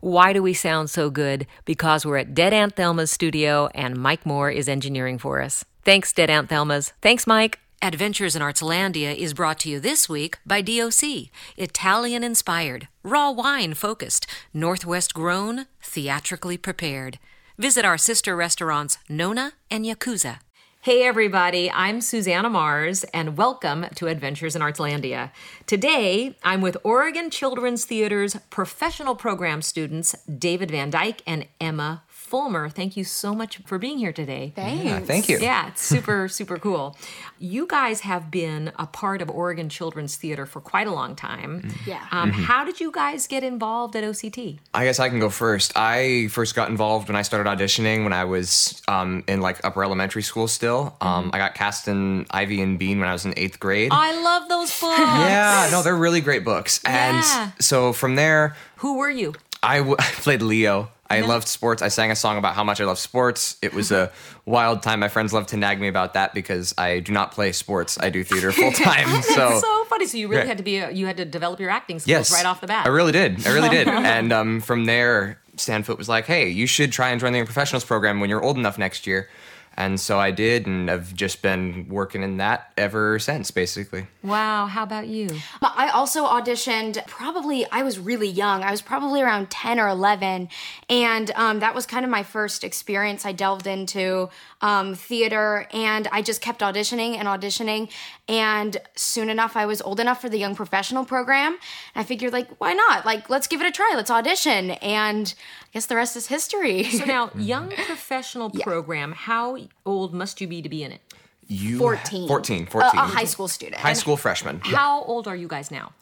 [0.00, 1.46] Why do we sound so good?
[1.66, 5.64] Because we're at Dead Aunt Thelma's studio and Mike Moore is engineering for us.
[5.84, 6.94] Thanks, Dead Aunt Thelma's.
[7.02, 7.58] Thanks, Mike.
[7.82, 11.28] Adventures in Artslandia is brought to you this week by DOC,
[11.58, 17.18] Italian inspired, raw wine focused, Northwest grown, theatrically prepared.
[17.58, 20.38] Visit our sister restaurants Nona and Yakuza.
[20.82, 25.30] Hey everybody, I'm Susannah Mars and welcome to Adventures in Artslandia.
[25.66, 32.68] Today, I'm with Oregon Children's Theater's professional program students David Van Dyke and Emma Fulmer.
[32.68, 34.52] Thank you so much for being here today.
[34.54, 34.84] Thanks.
[34.84, 35.38] Yeah, thank you.
[35.40, 36.96] Yeah, it's super, super cool.
[37.40, 41.68] You guys have been a part of Oregon Children's Theater for quite a long time.
[41.84, 42.06] Yeah.
[42.12, 44.58] Um, How did you guys get involved at OCT?
[44.72, 45.72] I guess I can go first.
[45.74, 49.82] I first got involved when I started auditioning when I was um, in like upper
[49.82, 50.96] elementary school still.
[51.00, 53.88] Um, I got cast in Ivy and Bean when I was in eighth grade.
[53.92, 54.98] I love those books.
[55.00, 56.80] yeah, no, they're really great books.
[56.84, 57.50] And Yeah.
[57.58, 59.34] so from there, Who were you?
[59.62, 60.90] I, w- I played Leo.
[61.10, 61.82] I loved sports.
[61.82, 63.56] I sang a song about how much I love sports.
[63.60, 64.12] It was a
[64.46, 65.00] wild time.
[65.00, 67.98] My friends love to nag me about that because I do not play sports.
[68.00, 69.22] I do theater full time.
[69.22, 70.06] so so funny.
[70.06, 72.32] So you really had to be a, you had to develop your acting skills yes,
[72.32, 72.86] right off the bat.
[72.86, 73.46] I really did.
[73.46, 73.88] I really did.
[73.88, 77.38] and um, from there, Stan Foote was like, "Hey, you should try and join the
[77.38, 79.28] Young Professionals program when you're old enough next year."
[79.76, 84.06] And so I did, and I've just been working in that ever since, basically.
[84.22, 84.66] wow.
[84.66, 85.28] How about you?
[85.62, 88.62] I also auditioned probably, I was really young.
[88.62, 90.48] I was probably around 10 or 11.
[90.90, 93.24] And um, that was kind of my first experience.
[93.24, 94.28] I delved into
[94.60, 97.90] um, theater and I just kept auditioning and auditioning.
[98.28, 101.52] And soon enough, I was old enough for the young professional program.
[101.94, 103.06] And I figured, like, why not?
[103.06, 103.92] Like, let's give it a try.
[103.96, 104.72] Let's audition.
[104.72, 106.84] And I guess the rest is history.
[106.84, 109.12] So now, young professional program.
[109.12, 111.00] How old must you be to be in it?
[111.46, 112.28] You 14.
[112.28, 112.90] 14, A- 14.
[113.00, 113.76] a high school student.
[113.82, 114.60] High school freshman.
[114.62, 115.92] How old are you guys now?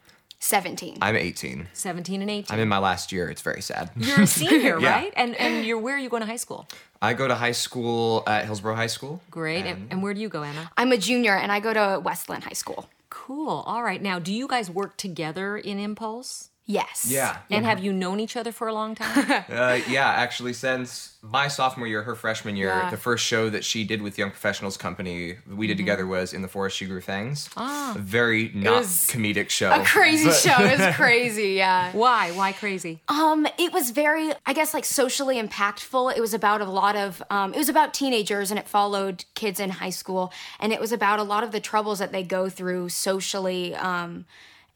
[0.40, 0.98] 17.
[1.02, 1.68] I'm 18.
[1.72, 2.46] 17 and 18.
[2.54, 3.28] I'm in my last year.
[3.28, 3.90] It's very sad.
[3.96, 4.90] You're a senior, Yeah.
[4.92, 5.12] right?
[5.16, 6.68] And and you're where are you going to high school?
[7.02, 9.20] I go to high school at Hillsboro High School.
[9.30, 9.64] Great.
[9.66, 10.70] And, and where do you go, Anna?
[10.76, 12.88] I'm a junior and I go to Westland High School.
[13.10, 13.62] Cool.
[13.66, 14.02] All right.
[14.02, 16.47] Now, do you guys work together in Impulse?
[16.70, 17.06] Yes.
[17.10, 17.38] Yeah.
[17.50, 19.44] And have you known each other for a long time?
[19.48, 22.90] Uh, yeah, actually, since my sophomore year, her freshman year, Yeah.
[22.90, 26.42] the first show that she did with Young Professionals Company we did together was In
[26.42, 27.48] the Forest She Grew Fangs.
[27.56, 27.94] Ah.
[27.96, 29.70] A very not comedic show.
[29.72, 30.62] A crazy but- show.
[30.62, 31.90] It was crazy, yeah.
[31.92, 32.32] Why?
[32.32, 33.00] Why crazy?
[33.08, 36.14] Um, it was very, I guess, like socially impactful.
[36.16, 39.58] It was about a lot of, um, it was about teenagers and it followed kids
[39.58, 40.32] in high school.
[40.60, 44.26] And it was about a lot of the troubles that they go through socially um,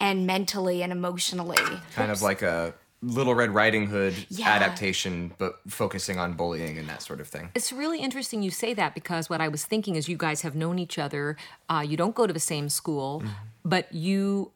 [0.02, 1.56] and mentally and emotionally.
[1.94, 4.48] Kind of like a Little Red Riding Hood Yeah.
[4.50, 7.50] adaptation, but focusing on bullying and that sort of thing.
[7.54, 10.54] It's really interesting you say that because what I was thinking is you guys have
[10.54, 11.36] known each other.
[11.70, 13.22] Uh, you don't go to the same school,
[13.64, 14.52] but you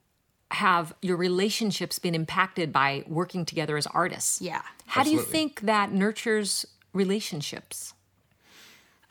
[0.52, 4.40] have your relationships been impacted by working together as artists.
[4.40, 4.62] Yeah.
[4.86, 7.94] How do you think that nurtures relationships?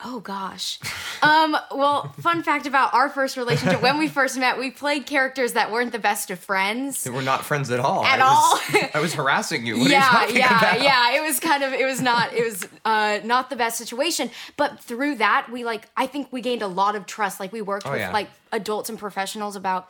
[0.04, 0.78] Oh gosh.
[1.22, 5.54] Um, well, fun fact about our first relationship when we first met, we played characters
[5.54, 7.02] that weren't the best of friends.
[7.06, 8.04] We were not friends at all.
[8.04, 8.80] At I was, all.
[8.94, 9.78] I was harassing you.
[9.78, 10.82] What yeah, you yeah, about?
[10.82, 11.16] yeah.
[11.16, 14.30] It was kind of, it was not, it was uh, not the best situation.
[14.58, 17.40] But through that, we like, I think we gained a lot of trust.
[17.40, 18.12] Like we worked with Oh, yeah.
[18.12, 19.88] like adults and professionals about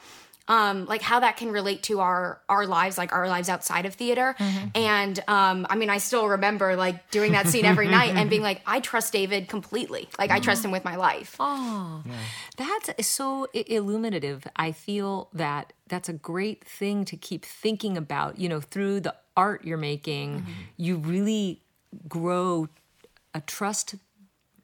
[0.48, 3.94] um like how that can relate to our our lives like our lives outside of
[3.94, 4.68] theater Mm-hmm.
[4.74, 8.42] and um i mean i still remember like doing that scene every night and being
[8.42, 10.44] like i trust david completely like i Mm-hmm.
[10.44, 12.02] trust him with my life Oh,
[12.56, 14.46] that's so illuminative.
[14.56, 18.38] I feel that that's a great thing to keep thinking about.
[18.38, 20.46] You know, through the art you're making,
[20.76, 21.60] you really
[22.08, 22.68] grow
[23.34, 23.96] a trust,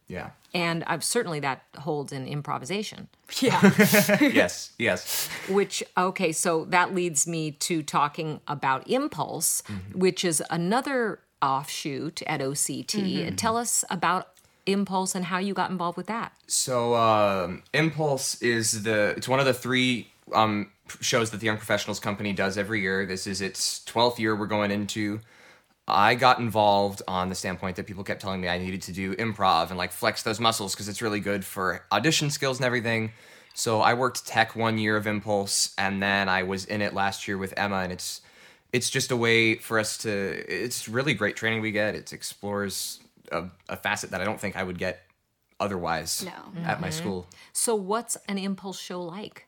[0.08, 0.30] Yeah.
[0.54, 3.08] And I've certainly that holds in improvisation.
[3.40, 3.60] yeah
[4.20, 5.28] yes, yes.
[5.48, 9.62] Which okay, so that leads me to talking about Impulse,
[9.94, 13.36] which is another offshoot at OCT.
[13.36, 14.28] Tell us about
[14.66, 16.32] Impulse and how you got involved with that.
[16.46, 20.70] So um, Impulse is the it's one of the three um,
[21.00, 23.04] shows that the Young Professionals Company does every year.
[23.06, 25.20] This is its twelfth year we're going into.
[25.88, 29.14] I got involved on the standpoint that people kept telling me I needed to do
[29.16, 33.12] improv and like flex those muscles because it's really good for audition skills and everything.
[33.54, 37.28] So I worked tech one year of Impulse, and then I was in it last
[37.28, 38.22] year with Emma, and it's
[38.72, 40.10] it's just a way for us to.
[40.10, 41.94] It's really great training we get.
[41.94, 43.00] It explores
[43.30, 45.02] a, a facet that I don't think I would get
[45.60, 46.32] otherwise No.
[46.64, 46.98] at my mm-hmm.
[46.98, 47.26] school.
[47.52, 49.46] So, what's an Impulse show like?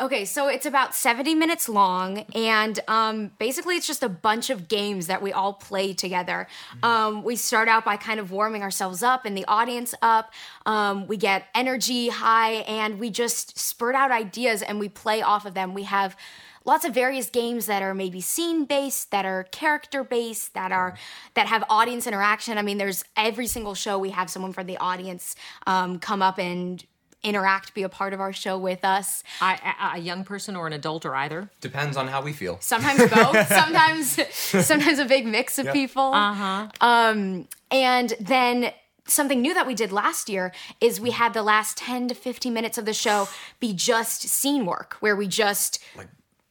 [0.00, 4.66] Okay, so it's about 70 minutes long, and um, basically it's just a bunch of
[4.66, 6.48] games that we all play together.
[6.82, 10.32] Um, we start out by kind of warming ourselves up and the audience up.
[10.66, 15.46] Um, we get energy high, and we just spurt out ideas and we play off
[15.46, 15.74] of them.
[15.74, 16.16] We have
[16.64, 20.96] lots of various games that are maybe scene based, that are character based, that are
[21.34, 22.58] that have audience interaction.
[22.58, 25.36] I mean, there's every single show we have someone from the audience
[25.68, 26.84] um, come up and
[27.24, 29.24] interact, be a part of our show with us.
[29.40, 31.50] I, a, a young person or an adult or either.
[31.60, 32.58] Depends on how we feel.
[32.60, 33.48] Sometimes both.
[33.48, 34.20] sometimes,
[34.66, 36.12] sometimes a big mix of people.
[36.14, 36.68] Uh huh.
[36.80, 38.72] Um, and then
[39.06, 42.52] something new that we did last year is we had the last 10 to 15
[42.52, 43.28] minutes of the show
[43.60, 46.08] be just scene work where we just like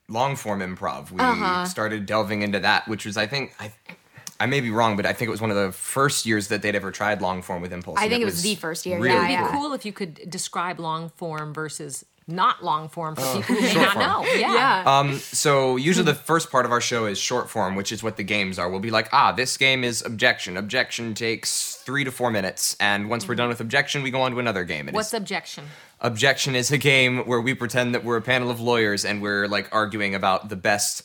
[0.08, 1.12] long form improv.
[1.12, 3.72] We started delving into that, which was I think I
[4.40, 6.62] I may be wrong, but I think it was one of the first years that
[6.62, 8.00] they'd ever tried long form with Impulse.
[8.00, 9.62] I think it was the first year, Really yeah, It'd be cool.
[9.68, 13.74] cool if you could describe long form versus not long form for people who may
[13.74, 14.06] not form.
[14.06, 14.24] know.
[14.34, 14.54] Yeah.
[14.54, 18.02] yeah Um, so usually the first part of our show is short form, which is
[18.02, 18.70] what the games are.
[18.70, 20.56] We'll be like, ah, this game is objection.
[20.56, 24.32] Objection takes three to four minutes, and once we're done with objection, we go on
[24.32, 24.88] to another game.
[24.88, 25.66] It What's is- objection?
[26.00, 29.48] objection is a game where we pretend that we're a panel of lawyers and we're
[29.48, 31.04] like arguing about the best.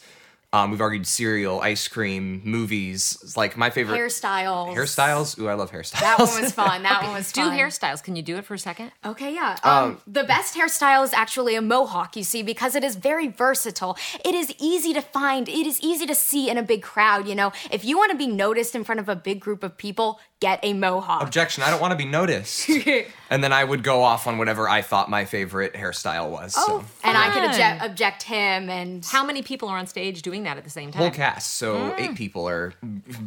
[0.50, 3.18] Um, we've argued cereal, ice cream, movies.
[3.22, 5.38] It's like my favorite hairstyles hairstyles.
[5.38, 6.00] Ooh, I love hairstyles.
[6.00, 8.02] that one was fun that one was Do fun hairstyles.
[8.02, 8.92] Can you do it for a second?
[9.04, 9.58] Okay, yeah.
[9.62, 13.98] Um, the best hairstyle is actually a mohawk, you see, because it is very versatile.
[14.24, 17.34] It is easy to find, it is easy to see in a big crowd, you
[17.34, 17.52] know.
[17.70, 20.60] If you want to be noticed in front of a big group of people, get
[20.62, 21.22] a mohawk.
[21.22, 21.62] objection.
[21.62, 22.68] I don't want to be noticed.
[23.30, 26.54] and then I would go off on whatever I thought my favorite hairstyle was.
[26.56, 26.84] Oh, so.
[27.08, 27.50] and I could Fun.
[27.50, 30.92] object, object him and How many people are on stage doing that at the same
[30.92, 31.02] time?
[31.02, 31.54] whole cast.
[31.54, 32.72] So eight people are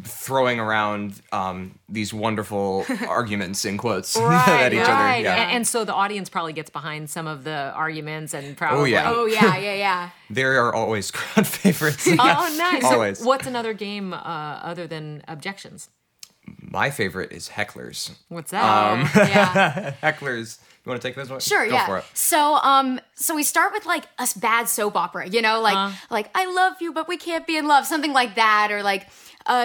[0.03, 4.85] throwing around um, these wonderful arguments in quotes at each right.
[4.87, 5.21] other.
[5.23, 5.35] Yeah.
[5.35, 8.91] And, and so the audience probably gets behind some of the arguments and probably.
[8.91, 9.11] yeah.
[9.13, 10.09] Oh yeah, yeah, yeah.
[10.29, 12.07] There are always crowd favorites.
[12.07, 12.81] Oh, nice.
[12.83, 13.21] So Always.
[13.21, 15.89] what's another game uh, other than objections?
[16.73, 18.11] My favorite is hecklers.
[18.29, 18.63] What's that?
[18.63, 19.93] Um, yeah.
[20.01, 20.57] Hecklers.
[20.85, 21.41] You want to take this one?
[21.41, 21.85] Sure, Go yeah.
[21.85, 22.05] for it.
[22.13, 25.75] So, um, so we start with like a s- bad soap opera, you know, like
[25.75, 25.95] Uh-huh.
[26.09, 29.07] like I love you, but we can't be in love, something like that, or like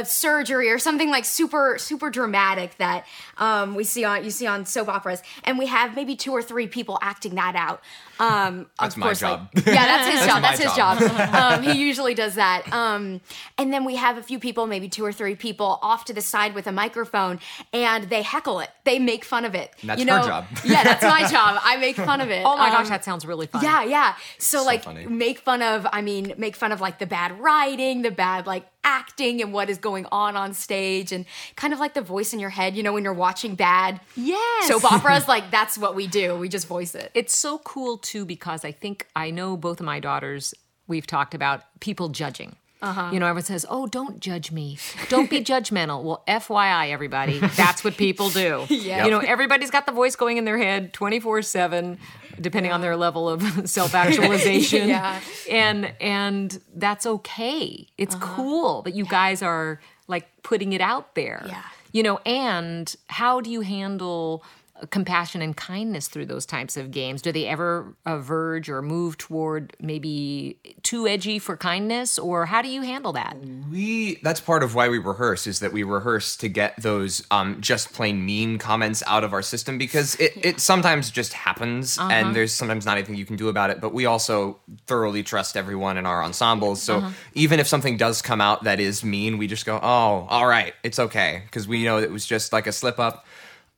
[0.04, 3.06] surgery, or something like super super dramatic that
[3.38, 6.42] um, we see on you see on soap operas, and we have maybe two or
[6.42, 7.80] three people acting that out.
[8.18, 9.48] Um, That's of my course, job.
[9.54, 10.40] Like, yeah, that's his job.
[10.40, 10.98] my That's his job.
[10.98, 11.34] job.
[11.34, 12.62] um, he usually does that.
[12.72, 13.20] Um,
[13.58, 16.22] and then we have a few people, maybe two or three people, off to the
[16.22, 17.40] side with a microphone,
[17.74, 18.70] and they heckle it.
[18.84, 19.70] They make fun of it.
[19.84, 20.46] That's you her know, job.
[20.64, 21.60] yeah, that's my job.
[21.62, 22.42] I make fun of it.
[22.46, 23.62] oh my Um, gosh, that sounds really fun.
[23.62, 24.14] yeah, yeah.
[24.38, 25.04] So, like funny.
[25.06, 28.66] make fun of I mean, make fun of like the bad writing, the bad like
[28.86, 32.38] acting and what is going on on stage and kind of like the voice in
[32.40, 34.68] your head, you know, when you're watching bad Yes.
[34.68, 36.36] soap operas, like that's what we do.
[36.36, 37.10] We just voice it.
[37.12, 40.54] It's so cool too because I think I know both of my daughters.
[40.86, 42.54] We've talked about people judging.
[42.82, 43.10] Uh-huh.
[43.12, 44.78] You know, everyone says, "Oh, don't judge me.
[45.08, 48.66] Don't be judgmental." Well, FYI, everybody, that's what people do.
[48.70, 49.04] Yeah.
[49.06, 51.98] You know, everybody's got the voice going in their head twenty four seven,
[52.40, 54.88] depending on their level of self actualization.
[54.96, 55.20] Yeah.
[55.50, 57.88] And and that's okay.
[57.98, 58.36] It's uh-huh.
[58.36, 61.44] cool that you guys are like putting it out there.
[61.46, 61.62] Yeah.
[61.92, 64.44] You know, and how do you handle
[64.90, 67.22] compassion and kindness through those types of games?
[67.22, 72.62] Do they ever uh, verge or move toward maybe too edgy for kindness, or how
[72.62, 73.36] do you handle that?
[73.70, 77.60] We that's part of why we rehearse is that we rehearse to get those um,
[77.60, 82.34] just plain mean comments out of our system because it, it sometimes just happens and
[82.34, 83.80] there's sometimes not anything you can do about it.
[83.80, 86.82] But we also thoroughly trust everyone in our ensembles.
[86.82, 90.46] So even if something does come out that is mean, we just go, oh, all
[90.46, 93.26] right, it's okay because we know it was just like a slip up.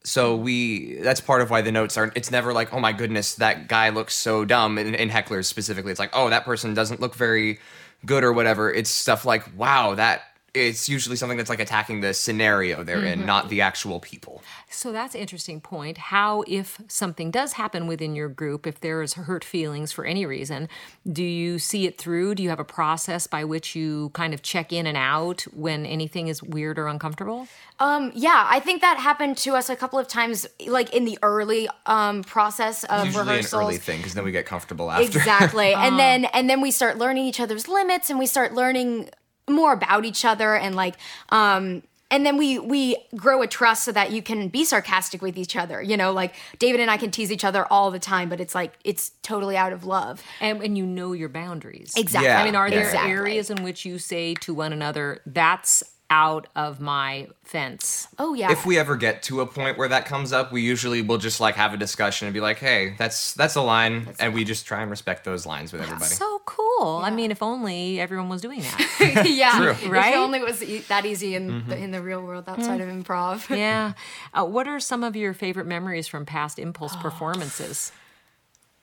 [0.04, 3.34] So we that's part of why the notes are it's never like, oh my goodness,
[3.36, 5.90] that guy looks so dumb in, in hecklers specifically.
[5.90, 7.58] It's like, oh, that person doesn't look very
[8.06, 8.72] good or whatever.
[8.72, 10.22] It's stuff like, wow, that
[10.54, 14.42] it's usually something that's like attacking the scenario they're in, not the actual people.
[14.70, 15.98] So that's an interesting point.
[15.98, 20.68] How, if something does happen within your group, if there's hurt feelings for any reason,
[21.10, 22.34] do you see it through?
[22.34, 25.84] Do you have a process by which you kind of check in and out when
[25.86, 27.46] anything is weird or uncomfortable?
[27.80, 31.18] Um, yeah, I think that happened to us a couple of times, like in the
[31.22, 33.62] early um, process of Usually an rehearsals.
[33.62, 35.04] early thing because then we get comfortable after.
[35.04, 35.74] Exactly.
[35.74, 39.10] and then and then we start learning each other's limits and we start learning
[39.48, 40.94] more about each other and like
[41.30, 45.36] um and then we we grow a trust so that you can be sarcastic with
[45.36, 45.82] each other.
[45.82, 48.54] You know, like David and I can tease each other all the time, but it's
[48.54, 50.22] like it's totally out of love.
[50.40, 51.92] And, and you know your boundaries.
[51.96, 52.28] Exactly.
[52.28, 52.40] Yeah.
[52.40, 53.12] I mean, are there Exactly.
[53.12, 58.08] areas in which you say to one another, that's out of my fence?
[58.18, 58.50] Oh yeah.
[58.50, 61.38] If we ever get to a point where that comes up, we usually will just
[61.40, 64.64] like have a discussion and be like, "Hey, that's that's a line," and we just
[64.66, 66.06] try and respect those lines with everybody.
[66.06, 67.00] So cool.
[67.04, 69.26] I mean, if only everyone was doing that.
[69.28, 69.56] yeah.
[69.58, 69.66] True.
[69.68, 69.82] Right.
[69.82, 70.14] If Right?
[70.16, 71.70] only it was e- that easy in Mm-hmm.
[71.70, 73.54] the, in the real world outside of improv.
[73.54, 73.92] yeah.
[74.34, 77.92] Uh, what are some of your favorite memories from past Impulse performances?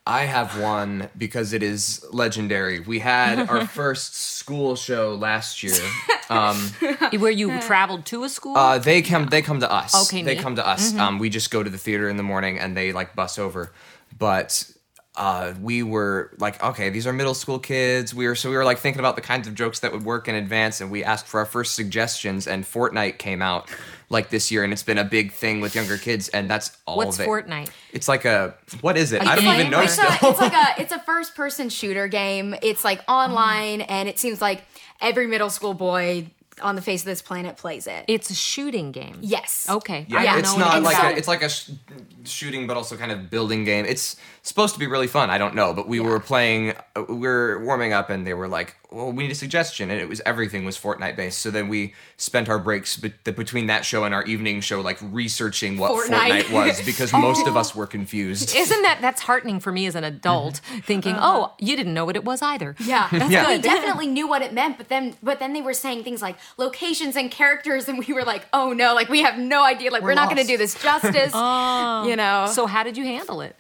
[0.08, 2.80] I have one because it is legendary.
[2.80, 5.74] We had our first school show last year.
[6.30, 6.58] Um,
[7.20, 8.58] Where you traveled to a school?
[8.58, 9.28] uh, they come.
[9.28, 10.08] They come to us.
[10.08, 10.42] Okay, they neat.
[10.44, 10.96] come to us.
[10.96, 13.72] Um, we just go to the theater in the morning, and they like bus over.
[14.18, 14.72] But
[15.18, 18.14] uh, we were like, okay, these are middle school kids.
[18.14, 20.28] We were so we were like thinking about the kinds of jokes that would work
[20.28, 22.48] in advance, and we asked for our first suggestions.
[22.48, 23.70] And Fortnite came out
[24.10, 26.28] like this year, and it's been a big thing with younger kids.
[26.30, 27.00] And that's all.
[27.00, 27.06] Of it.
[27.06, 27.70] What's they, Fortnite?
[27.94, 29.22] It's like a what is it?
[29.22, 30.10] I don't like- even know it's still.
[30.10, 32.56] A, it's like a it's a first person shooter game.
[32.62, 34.64] It's like online, and it seems like
[35.02, 36.28] every middle school boy
[36.62, 38.06] on the face of this planet plays it.
[38.08, 39.18] It's a shooting game.
[39.22, 39.68] yes.
[39.70, 40.06] Okay.
[40.08, 41.72] Yeah, I don't it's not like a, it's like a sh-
[42.28, 43.86] shooting, but also kind of building game.
[43.86, 45.30] It's supposed to be really fun.
[45.30, 48.48] I don't know, but we were playing, uh, we were warming up, and they were
[48.48, 51.40] like, "Well, we need a suggestion," and it was everything was Fortnite based.
[51.40, 54.98] So then we spent our breaks be- between that show and our evening show, like
[55.02, 56.44] researching what Fortnite.
[56.44, 58.56] Fortnite, was, because most of us were confused.
[58.56, 62.16] Isn't that that's heartening for me as an adult, thinking, "Oh, you didn't know what
[62.16, 63.48] it was either." Yeah, That's Yeah.
[63.56, 66.36] we definitely knew what it meant, but then but then they were saying things like
[66.58, 70.04] locations and characters, and we were like, oh no, like we have no idea, like
[70.04, 71.34] we're, not going to do this justice,
[72.16, 72.48] you know.
[72.48, 73.58] So how did you handle it?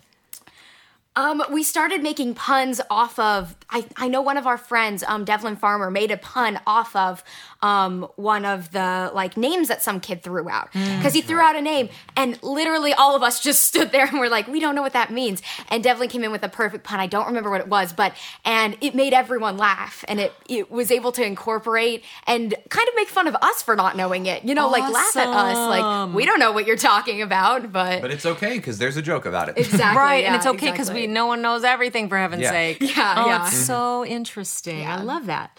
[1.17, 3.55] Um, we started making puns off of.
[3.69, 7.23] I, I know one of our friends, um, Devlin Farmer, made a pun off of
[7.65, 11.55] um, one of the like names that some kid threw out because he threw out
[11.55, 14.75] a name, and literally all of us just stood there and were like, we don't
[14.75, 15.41] know what that means.
[15.69, 16.99] And Devlin came in with a perfect pun.
[16.99, 20.69] I don't remember what it was, but and it made everyone laugh, and it it
[20.69, 24.43] was able to incorporate and kind of make fun of us for not knowing it.
[24.45, 28.01] You know, like laugh at us, like we don't know what you're talking about, but,
[28.01, 29.57] But it's okay because there's a joke about it.
[29.57, 31.07] exactly right, and it's okay because exactly.
[31.07, 32.51] we no one knows everything for heaven's Yeah.
[32.51, 32.77] sake.
[32.81, 33.47] Yeah, oh, yeah.
[33.47, 34.85] it's so interesting.
[34.85, 35.57] I love that.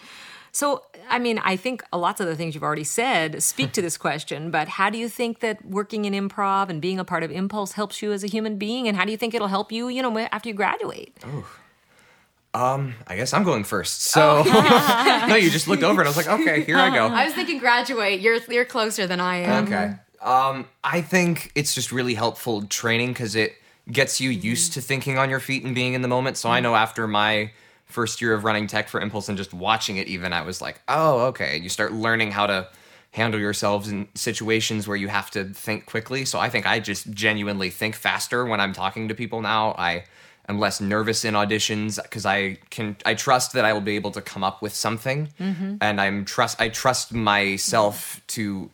[0.51, 3.97] So, I mean, I think lots of the things you've already said speak to this
[4.07, 7.31] question, but how do you think that working in improv and being a part of
[7.31, 8.87] Impulse helps you as a human being?
[8.87, 11.15] And how do you think it'll help you, you know, after you graduate?
[12.53, 14.01] Oh, I guess I'm going first.
[14.01, 17.07] So oh, no, you just looked over and I was like, okay, here I go.
[17.07, 18.19] I was thinking graduate.
[18.19, 19.65] You're you're closer than I am.
[19.65, 19.93] Okay.
[20.21, 23.53] Um, I think it's just really helpful training because it
[23.91, 24.75] gets you used mm.
[24.75, 26.37] to thinking on your feet and being in the moment.
[26.37, 26.63] So I mm.
[26.63, 27.51] know after my
[27.87, 30.81] first year of running tech for Impulse and just watching it, even I was like,
[30.87, 31.57] oh, okay.
[31.57, 32.67] You start learning how to
[33.11, 36.25] handle yourselves in situations where you have to think quickly.
[36.25, 39.71] So I think I just genuinely think faster when I'm talking to people now.
[39.77, 40.03] I
[40.47, 44.11] am less nervous in auditions because I can I trust that I will be able
[44.11, 45.77] to come up with something, mm-hmm.
[45.81, 48.69] and I'm trust I trust myself to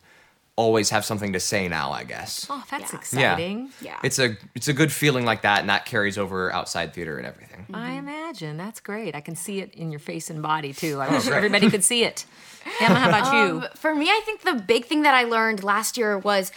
[0.56, 1.90] always have something to say now.
[1.92, 2.46] I guess.
[2.50, 2.98] Oh, that's Yeah.
[2.98, 3.70] exciting.
[3.80, 3.98] Yeah.
[4.02, 7.26] It's a it's a good feeling like that, and that carries over outside theater and
[7.26, 7.66] everything.
[7.72, 8.56] I imagine.
[8.56, 9.14] That's great.
[9.14, 11.00] I can see it in your face and body too.
[11.00, 11.36] I wish great.
[11.36, 12.24] everybody could see it.
[12.80, 13.56] Emma, how about you?
[13.62, 16.50] Um, for me, I think the big thing that I learned last year was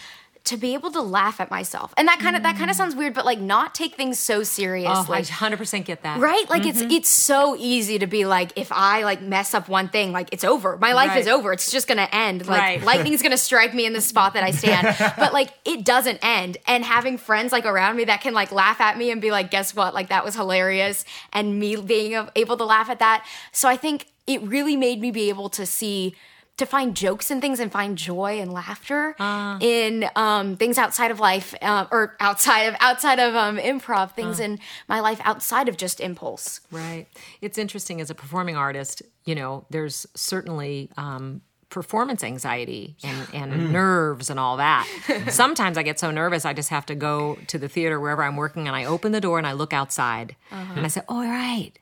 [0.48, 1.94] to be able to laugh at myself.
[1.98, 2.80] And that kind of that kind of mm.
[2.80, 5.18] sounds weird, but like not take things so Oh, seriously.
[5.18, 6.20] I 100% get that.
[6.20, 6.50] Right?
[6.50, 6.92] Like it's mm-hmm.
[6.92, 10.44] it's so easy to be like if I like mess up one thing, like it's
[10.44, 10.78] over.
[10.78, 11.54] My life is over.
[11.54, 12.48] It's just gonna end.
[12.48, 12.84] Like Right.
[12.84, 14.96] lightning's gonna strike me in the spot that I stand.
[15.18, 16.58] but like it doesn't end.
[16.68, 19.52] And having friends like around me that can like laugh at me and be like,
[19.52, 19.94] guess what?
[19.94, 21.04] Like that was hilarious.
[21.34, 23.26] And me being able to laugh at that.
[23.52, 26.16] So I think it really made me be able to see
[26.58, 29.16] to find jokes and things and find joy and laughter
[29.62, 34.40] in um, things outside of life uh, or outside of outside of um, improv things
[34.40, 34.60] in
[34.90, 37.06] my life outside of just impulse Right.
[37.42, 43.72] It's interesting as a performing artist, you know, there's certainly um, performance anxiety and, and
[43.74, 44.88] nerves and all that.
[45.30, 48.36] Sometimes I get so nervous, I just have to go to the theater wherever I'm
[48.38, 51.74] working and I open the door and I look outside and I say, oh, right.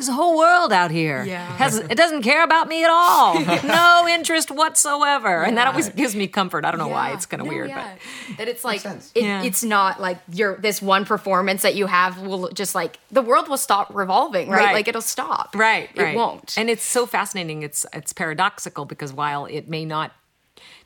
[0.00, 1.22] There's a whole world out here.
[1.24, 1.44] Yeah.
[1.58, 3.38] Has, it doesn't care about me at all.
[3.64, 5.42] no interest whatsoever.
[5.42, 6.64] And that always gives me comfort.
[6.64, 7.12] I don't know why.
[7.12, 7.96] It's kind of No, weird, yeah.
[8.38, 9.42] that it's like it, Yeah.
[9.42, 13.46] it's not like your this one performance that you have will just like the world
[13.46, 14.72] will stop revolving right, Right.
[14.72, 16.16] like it'll stop Right, it right.
[16.16, 17.62] won't And it's so fascinating.
[17.62, 20.12] It's it's paradoxical because while it may not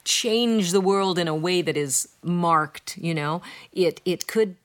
[0.02, 3.42] change the world in a way that is marked, you know,
[3.72, 4.56] it it could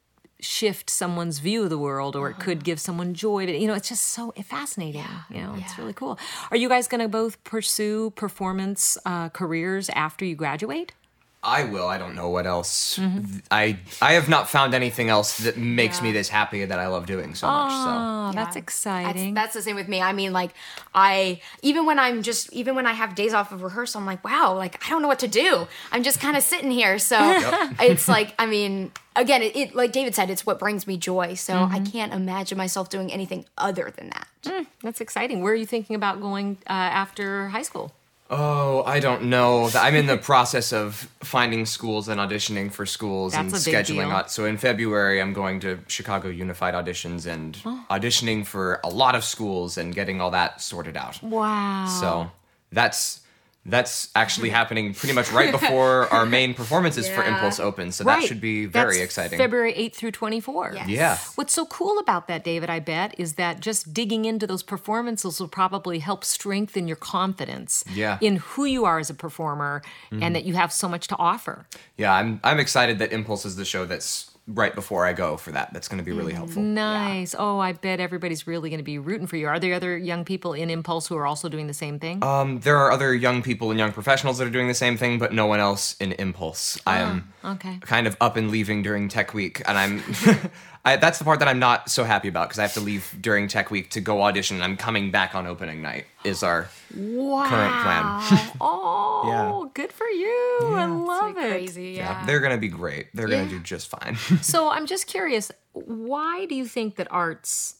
[0.41, 3.73] shift someone's view of the world or it could give someone joy but you know
[3.73, 6.17] it's just so fascinating you know it's really cool.
[6.51, 10.93] Are you guys going to both pursue performance uh, careers after you graduate
[11.41, 11.87] I will.
[11.87, 12.97] I don't know what else.
[12.99, 13.37] Mm-hmm.
[13.49, 17.05] I I have not found anything else that makes me this happy that I love
[17.05, 17.71] doing so much.
[17.71, 18.61] So oh that's Yeah.
[18.61, 20.01] exciting That's, that's the same with me.
[20.01, 20.51] I mean, like,
[20.93, 24.23] I even when I'm just even when I have days off of rehearsal, I'm like,
[24.23, 25.67] wow, like I don't know what to do.
[25.93, 26.99] I'm just kind of sitting here.
[26.99, 27.17] So
[27.79, 31.35] it's like, I mean, again, it, it like David said, it's what brings me joy.
[31.35, 34.65] So I can't imagine myself doing anything other than that.
[34.83, 37.91] that's exciting where are you thinking about going uh, after high school
[38.31, 39.69] Oh, I don't know.
[39.75, 43.85] I'm in the process of finding schools and auditioning for schools and That's a big
[43.85, 44.09] scheduling.
[44.09, 44.27] deal.
[44.27, 47.55] So in February, I'm going to Chicago Unified Auditions and
[47.89, 51.21] auditioning for a lot of schools and getting all that sorted out.
[51.23, 51.87] Wow.
[51.99, 52.31] So
[52.71, 53.21] that's
[53.65, 57.95] that's actually happening pretty much right before our main performances for Impulse opens.
[57.95, 59.37] So that should be very That's exciting.
[59.37, 60.71] February 8th through 24.
[60.73, 60.87] Yes.
[60.89, 61.17] Yeah.
[61.35, 65.39] What's so cool about that, David, I bet, is that just digging into those performances
[65.39, 68.17] will probably help strengthen your confidence Yeah.
[68.21, 70.33] in who you are as a performer and mm-hmm.
[70.33, 71.67] that you have so much to offer.
[71.97, 75.51] Yeah, I'm I'm excited that Impulse is the show that's right before I go for
[75.51, 75.71] that.
[75.73, 76.61] That's going to be really helpful.
[76.61, 77.35] Nice.
[77.37, 79.47] Oh, I bet everybody's really going to be rooting for you.
[79.47, 82.23] Are there other young people in Impulse who are also doing the same thing?
[82.23, 85.19] Um, there are other young people and young professionals that are doing the same thing,
[85.19, 86.79] but no one else in Impulse.
[86.85, 87.77] I am okay.
[87.81, 90.03] kind of up and leaving during Tech Week, and I'm.
[90.85, 93.13] I, that's the part that I'm not so happy about because I have to leave
[93.19, 94.55] during Tech Week to go audition.
[94.55, 96.05] and I'm coming back on opening night.
[96.25, 97.47] Is our wow.
[97.47, 98.51] current plan.
[98.61, 99.23] Oh,
[99.65, 99.69] yeah.
[99.73, 100.59] good for you.
[100.75, 101.49] I love it.
[101.49, 101.91] crazy.
[101.91, 102.25] Yeah.
[102.25, 103.07] They're gonna be great.
[103.13, 103.37] They're Yeah.
[103.39, 104.15] gonna do just fine.
[104.41, 107.75] So I'm just curious, why do you think that arts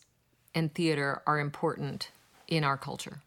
[0.55, 2.11] and theater are important
[2.47, 3.19] in our culture?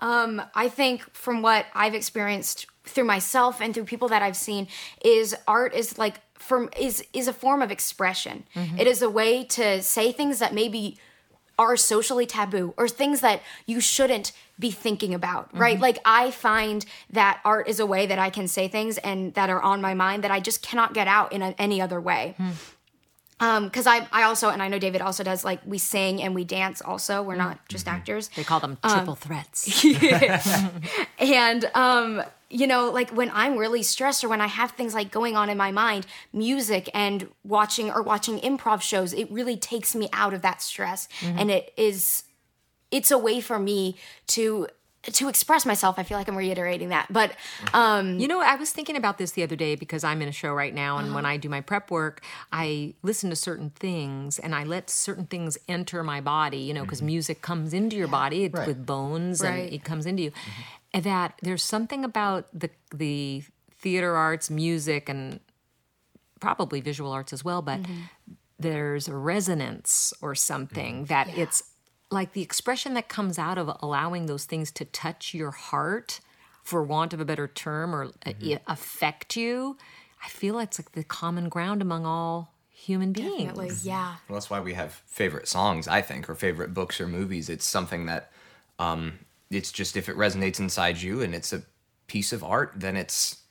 [0.00, 4.66] Um, I think from what I've experienced through myself and through people that I've seen
[5.04, 8.44] is art is like from is is a form of expression.
[8.54, 10.98] It is a way to say things that maybe
[11.58, 15.74] are socially taboo or things that you shouldn't be thinking about, right?
[15.74, 15.82] Mm-hmm.
[15.82, 19.50] Like I find that art is a way that I can say things and that
[19.50, 22.34] are on my mind that I just cannot get out in a, any other way.
[22.36, 22.50] Hmm.
[23.40, 26.34] Um, because I, I also, and I know David also does, like we sing and
[26.34, 26.82] we dance.
[26.82, 27.66] Also, we're not mm-hmm.
[27.68, 28.28] just actors.
[28.34, 29.84] They call them um, triple threats.
[31.20, 35.10] And um, you know, like when I'm really stressed or when I have things like
[35.10, 39.94] going on in my mind, music and watching or watching improv shows, it really takes
[39.94, 41.08] me out of that stress.
[41.20, 41.38] Mm-hmm.
[41.38, 42.24] And it is
[42.90, 43.96] it's a way for me
[44.28, 44.68] to
[45.02, 45.98] to express myself.
[45.98, 47.06] I feel like I'm reiterating that.
[47.10, 47.32] But
[47.72, 50.32] um You know, I was thinking about this the other day because I'm in a
[50.32, 51.34] show right now, and when uh-huh.
[51.34, 55.56] I do my prep work, I listen to certain things and I let certain things
[55.68, 57.06] enter my body, you know, because mm-hmm.
[57.06, 59.64] music comes into your body it's with bones Right.
[59.64, 60.32] and it comes into you.
[60.92, 63.44] And that there's something about the the
[63.80, 65.40] theater arts, music, and
[66.40, 68.02] probably visual arts as well, but mm-hmm.
[68.58, 71.62] there's a resonance or something that it's
[72.10, 76.20] like the expression that comes out of allowing those things to touch your heart
[76.62, 79.76] for want of a better term or uh, i- affect you
[80.24, 84.14] i feel it's like the common ground among all human beings definitely, yeah.
[84.28, 87.48] Well, that's why we have favorite songs, I think, or favorite books or movies.
[87.48, 88.30] It's something that,
[88.78, 89.18] um,
[89.50, 91.62] it's just if it resonates inside you and it's a
[92.06, 93.42] piece of art, then it's.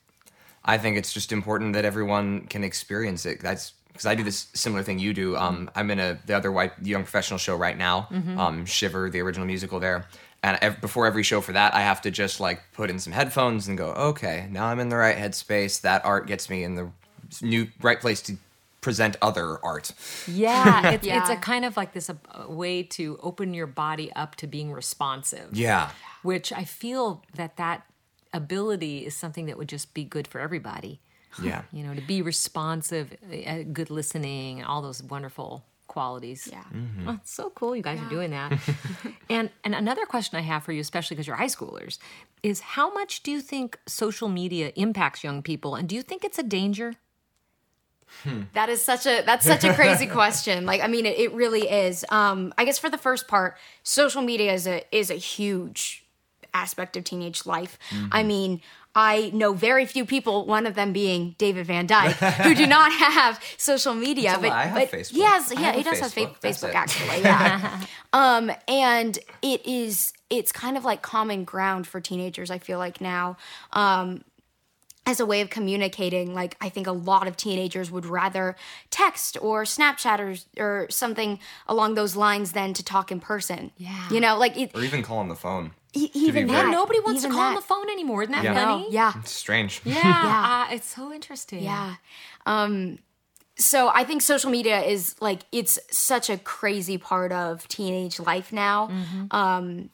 [0.64, 3.40] I think it's just important that everyone can experience it.
[3.42, 5.36] That's because I do this similar thing you do.
[5.36, 8.08] Um, I'm in a the other white young professional show right now,
[8.38, 10.06] um, Shiver, the original musical there.
[10.44, 13.12] And ev- before every show for that, I have to just like put in some
[13.12, 15.82] headphones and go, okay, now I'm in the right headspace.
[15.82, 16.92] That art gets me in the
[17.42, 18.38] new right place to
[18.82, 19.92] present other art.
[20.28, 24.14] yeah, it's, it's a kind of like this a, a way to open your body
[24.14, 25.90] up to being responsive Yeah.
[26.22, 27.84] which i feel that that
[28.34, 31.00] ability is something that would just be good for everybody
[31.42, 31.62] Yeah.
[31.72, 36.64] you know to be responsive uh, good listening all those wonderful qualities Yeah.
[37.08, 38.60] Oh, it's so cool you guys are doing that.
[39.30, 41.98] and and another question I have for you, especially because you're high schoolers,
[42.44, 46.24] is how much do you think social media impacts young people, and do you think
[46.24, 46.96] it's a danger?
[48.54, 50.66] That is such a that's such a crazy question.
[50.66, 52.06] Like I mean it, it really is.
[52.10, 56.06] Um I guess for the first part, social media is a is a huge
[56.54, 57.78] aspect of teenage life.
[58.12, 58.62] I mean,
[59.00, 62.92] I know very few people, one of them being David Van Dyke, who do not
[63.10, 64.38] have social media.
[64.42, 64.52] But.
[64.52, 65.18] I have but Facebook.
[65.18, 66.40] yes, yeah, he does have fa- Facebook.
[66.42, 66.76] Facebook it.
[66.76, 67.22] actually.
[67.22, 67.86] Yeah.
[68.12, 72.50] um, and it is it's kind of like common ground for teenagers.
[72.50, 73.38] I feel like now.
[73.72, 74.24] Um,
[75.06, 78.58] as a way of communicating like i think a lot of teenagers would rather
[78.90, 84.10] text or snapchat or, or something along those lines than to talk in person Yeah.
[84.12, 85.72] you know like it, Or even call on the phone.
[86.06, 88.24] E- even that Nobody wants even to call on the phone anymore.
[88.24, 88.54] Isn't that Yeah.
[88.54, 88.84] funny?
[88.84, 89.82] No, yeah It's strange.
[89.86, 91.64] Yeah, uh, it's so interesting.
[91.64, 91.96] yeah
[92.46, 93.00] um
[93.60, 98.54] so i think social media is like it's such a crazy part of teenage life
[98.54, 98.92] now
[99.32, 99.90] um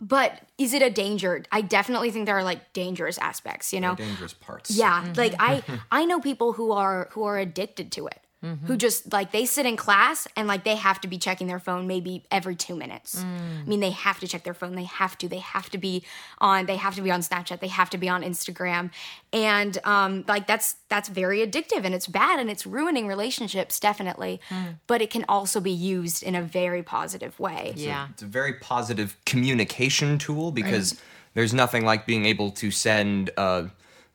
[0.00, 3.94] but is it a danger i definitely think there are like dangerous aspects you know
[3.96, 4.70] Dangerous parts.
[4.70, 8.20] Yeah, like I I know people who are who are addicted to it.
[8.40, 11.58] Who just like they sit in class and like they have to be checking their
[11.58, 13.16] phone maybe every 2 minutes.
[13.16, 13.62] Mm.
[13.62, 14.76] I mean they have to check their phone.
[14.76, 15.28] They have to.
[15.28, 16.04] They have to be
[16.38, 17.58] on they have to be on Snapchat.
[17.58, 18.90] They have to be on Instagram.
[19.32, 24.40] And um like that's that's very addictive and it's bad and it's ruining relationships definitely.
[24.48, 24.64] Hmm.
[24.86, 27.72] But it can also be used in a very positive way.
[27.74, 28.06] Yeah.
[28.10, 31.00] It's a very positive communication tool because
[31.34, 33.68] there's nothing like being able to send a,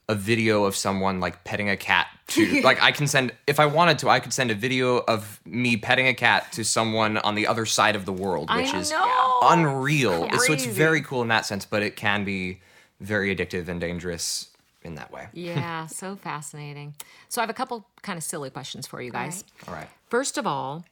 [0.09, 3.65] a video of someone like petting a cat to like I can send if I
[3.65, 7.35] wanted to I could send a video of me petting a cat to someone on
[7.35, 9.39] the other side of the world I which is know.
[9.43, 10.29] unreal.
[10.39, 12.59] So it's very cool in that sense, but it can be
[12.99, 14.49] very addictive and dangerous
[14.83, 15.27] in that way.
[15.33, 16.95] Yeah, so fascinating.
[17.29, 19.43] So I have a couple kind of silly questions for you guys.
[19.67, 19.87] All right.
[20.09, 20.85] First of all,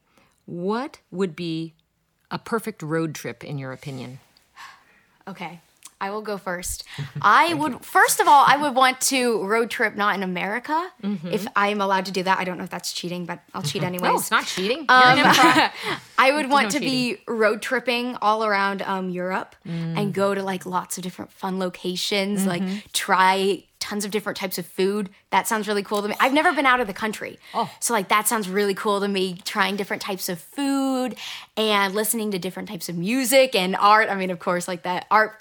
[0.46, 1.74] what would be
[2.30, 4.20] a perfect road trip in your opinion?
[5.28, 5.60] Okay.
[6.02, 6.84] I will go first.
[7.22, 10.92] I would first of all, I would want to road trip not in America.
[11.32, 12.40] If I am allowed to do that.
[12.40, 14.02] I don't know if that's cheating, but I'll cheat anyways.
[14.12, 14.80] No, it's not cheating.
[14.80, 14.88] Um,
[16.18, 20.44] I would want no to be road tripping all around um, Europe and go to
[20.44, 25.10] like lots of different fun locations, like try tons of different types of food.
[25.32, 26.16] That sounds really cool to me.
[26.20, 27.40] I've never been out of the country.
[27.54, 27.70] Oh.
[27.80, 31.16] So like that sounds really cool to me, trying different types of food
[31.58, 34.10] and listening to different types of music and art.
[34.10, 35.38] I mean, of course, like that art.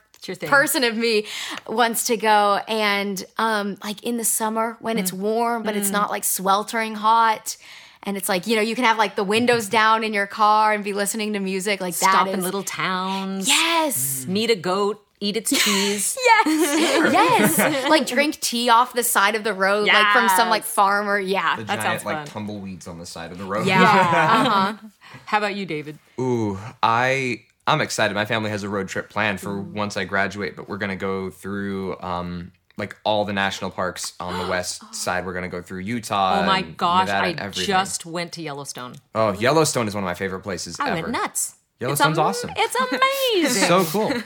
[0.47, 1.27] Person of me
[1.67, 6.11] wants to go and um like in the summer when it's warm but it's not
[6.11, 7.57] like sweltering hot
[8.03, 10.73] and it's like you know you can have like the windows down in your car
[10.73, 13.49] and be listening to music like Stop that in little towns.
[13.49, 15.03] yes Meet a goat.
[15.23, 16.17] Eat its cheese.
[16.25, 16.47] yes
[17.59, 17.89] yes.
[17.91, 21.57] like drink tea off the side of the road like from some like farmer yeah
[21.57, 22.27] The That giant sounds like fun.
[22.47, 23.67] tumbleweeds on the side of the road.
[23.67, 23.83] Yeah.
[23.83, 24.89] uh-huh.
[25.27, 25.99] How about you, David?
[26.19, 28.15] Ooh, I I'm excited.
[28.15, 31.31] My family has a road trip planned for once I graduate, but we're gonna go
[31.31, 35.25] through um like all the national parks on the west side.
[35.27, 36.41] We're gonna go through Utah.
[36.43, 38.95] Oh my gosh, I just went to Yellowstone.
[39.15, 41.03] oh Yellowstone is one of my favorite places I ever.
[41.03, 41.57] went nuts.
[41.81, 42.51] Yellowstone's it's am- awesome.
[42.57, 42.77] It's
[43.35, 43.69] amazing.
[43.69, 44.13] so cool.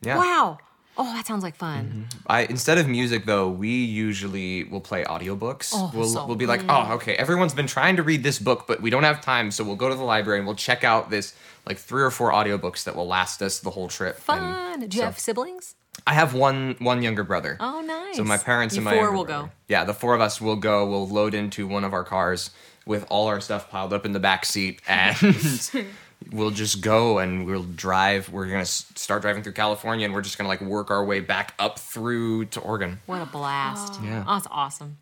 [0.00, 0.16] Yeah.
[0.18, 0.58] wow.
[1.00, 2.08] Oh, that sounds like fun.
[2.10, 2.18] Mm-hmm.
[2.26, 5.70] I instead of music though, we usually will play audiobooks.
[5.74, 8.66] Oh, we'll so- we'll be like, "Oh, okay, everyone's been trying to read this book,
[8.66, 11.08] but we don't have time, so we'll go to the library and we'll check out
[11.10, 11.34] this
[11.66, 14.80] like three or four audiobooks that will last us the whole trip." And Fun.
[14.88, 15.74] Do you so- have siblings?
[16.06, 17.56] I have one one younger brother.
[17.60, 18.16] Oh, nice.
[18.16, 19.46] So my parents You and my four will brother.
[19.46, 19.52] go.
[19.68, 20.84] Yeah, the four of us will go.
[20.88, 22.50] We'll load into one of our cars
[22.86, 25.16] with all our stuff piled up in the back seat, and
[26.32, 28.28] we'll just go and we'll drive.
[28.30, 31.54] We're gonna start driving through California, and we're just gonna like work our way back
[31.58, 33.00] up through to Oregon.
[33.06, 34.00] What a blast.
[34.02, 34.24] Yeah.
[34.26, 34.98] Oh, that's awesome.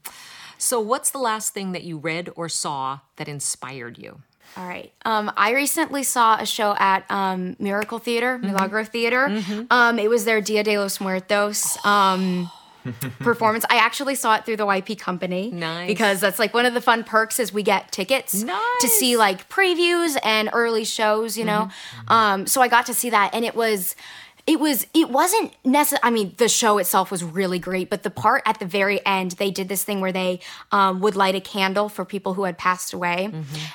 [0.58, 4.20] So, what's the last thing that you read or saw that inspired you?
[4.56, 4.90] All right.
[5.04, 8.46] Um, I recently saw a show at um, Miracle Theater, Mm-hmm.
[8.46, 9.42] Milagro Theater.
[9.70, 12.50] Um, it was their Dia de los Muertos um,
[13.20, 13.64] performance.
[13.70, 15.50] I actually saw it through the YP company.
[15.50, 15.86] Nice.
[15.86, 19.48] Because that's like one of the fun perks is we get tickets to see like
[19.48, 21.68] previews and early shows, you know.
[21.70, 22.12] Mm-hmm.
[22.12, 23.94] Um, so I got to see that, and it was.
[24.46, 24.86] It was.
[24.94, 26.00] It wasn't necessary.
[26.04, 29.32] I mean, the show itself was really great, but the part at the very end,
[29.32, 30.38] they did this thing where they
[30.70, 33.32] um, would light a candle for people who had passed away,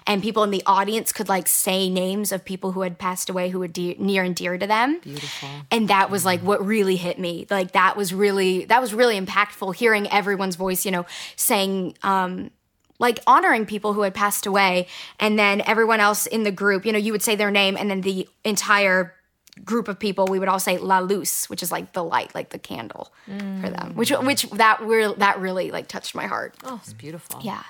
[0.08, 3.50] and people in the audience could like say names of people who had passed away
[3.50, 5.00] who were de- near and dear to them.
[5.00, 5.50] Beautiful.
[5.70, 7.48] And that was like what really hit me.
[7.50, 9.76] Like that was really that was really impactful.
[9.76, 11.06] Hearing everyone's voice, you know,
[11.36, 11.98] saying.
[12.04, 12.52] Um,
[13.00, 14.86] like honoring people who had passed away
[15.20, 17.90] and then everyone else in the group you know you would say their name and
[17.90, 19.16] then the entire
[19.66, 22.50] group of people we would all say la luz which is like the light like
[22.50, 23.12] the candle
[23.62, 27.40] for them which which that real that really like touched my heart Oh, it's beautiful.
[27.44, 27.64] yeah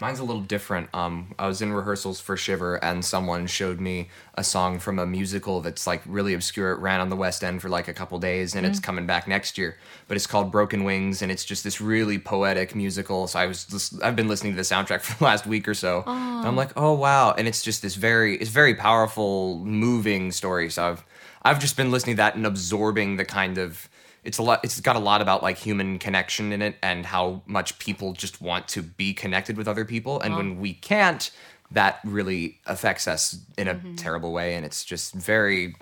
[0.00, 0.88] Mine's a little different.
[0.94, 5.06] Um, I was in rehearsals for Shiver, and someone showed me a song from a
[5.06, 6.70] musical that's like really obscure.
[6.72, 9.26] It ran on the West End for like a couple days, and it's coming back
[9.26, 9.76] next year.
[10.06, 13.26] But it's called Broken Wings, and it's just this really poetic musical.
[13.26, 15.74] So I was, lis- I've been listening to the soundtrack for the last week or
[15.74, 16.04] so.
[16.06, 17.32] And I'm like, oh wow!
[17.32, 20.70] And it's just this very, it's very powerful, moving story.
[20.70, 21.04] So I've,
[21.42, 23.88] I've just been listening to that and absorbing the kind of
[24.28, 27.42] it's a lot it's got a lot about like human connection in it and how
[27.46, 30.42] much people just want to be connected with other people and uh-huh.
[30.42, 31.30] when we can't
[31.70, 33.94] that really affects us in a mm-hmm.
[33.94, 35.74] terrible way and it's just very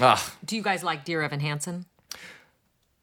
[0.00, 0.20] Ugh.
[0.44, 1.86] Do you guys like Dear Evan Hansen?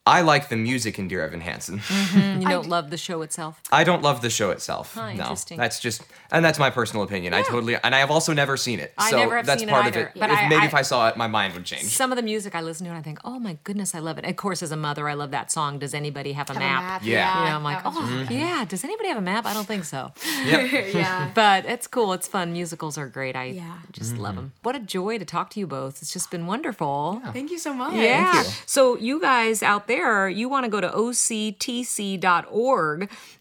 [0.05, 1.79] I like the music in Dear Evan Hansen.
[2.13, 2.41] Mm-hmm.
[2.41, 3.59] You don't love the show itself?
[3.71, 4.93] I don't love the show itself.
[4.93, 5.57] Huh, no, interesting.
[5.57, 7.33] that's just, and that's my personal opinion.
[7.33, 8.93] I totally, and I have also never seen it.
[8.97, 10.19] I so never have that's seen it part either, of it.
[10.19, 11.85] but if, I- maybe I- if I saw it, my mind would change.
[11.85, 14.17] Some of the music I listen to and I think, oh my goodness, I love
[14.19, 14.25] it.
[14.25, 15.79] Of course, as a mother, I love that song.
[15.79, 16.81] Does anybody have a, Have a map?
[16.83, 17.39] map, Yeah.
[17.39, 18.65] You know, I'm like, that was oh yeah.
[18.65, 19.45] Does anybody have a map?
[19.45, 20.11] I don't think so.
[20.45, 20.71] Yep.
[20.93, 22.13] yeah But it's cool.
[22.13, 22.51] It's fun.
[22.53, 23.35] Musicals are great.
[23.35, 23.77] I Yeah.
[23.91, 24.41] just love mm-hmm.
[24.41, 24.53] them.
[24.63, 26.01] What a joy to talk to you both.
[26.01, 27.21] It's just been wonderful.
[27.31, 28.43] thank you so much Yeah.
[28.43, 28.49] you.
[28.65, 29.92] So you guys out there,
[30.29, 32.19] you want to go to octc.org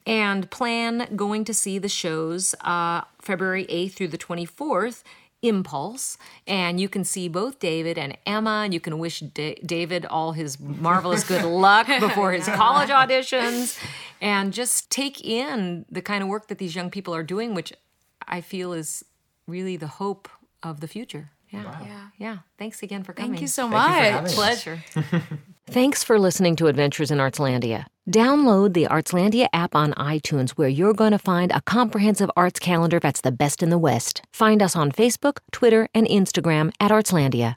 [0.06, 5.02] and plan going to see the shows uh, February 8th through the 24th.
[5.44, 10.06] Impulse, and you can see both David and Emma, and you can wish Da- David
[10.06, 13.76] all his marvelous good luck before his college auditions,
[14.20, 17.72] and just take in the kind of work that these young people are doing, which
[18.28, 19.04] I feel is
[19.48, 20.28] really the hope
[20.62, 21.32] of the future.
[21.52, 21.78] Yeah.
[21.84, 22.06] Yeah.
[22.18, 22.36] Yeah.
[22.58, 23.32] Thanks again for coming.
[23.32, 24.32] thank you so Thank you for much having.
[24.32, 24.84] Pleasure.
[25.66, 27.86] Thanks for listening to Adventures in Artslandia.
[28.10, 32.98] Download the Artslandia app on iTunes where you're going to find a comprehensive arts calendar
[32.98, 34.22] that's the best in the West.
[34.32, 37.56] Find us on Facebook, Twitter, and Instagram at Artslandia.